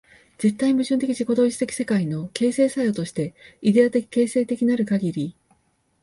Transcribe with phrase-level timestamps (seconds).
[0.39, 5.35] 絶対矛盾的自己同一的世界の形成作用として、イデヤ的形成的なるかぎり、